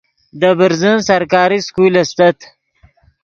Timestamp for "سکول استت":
1.67-2.37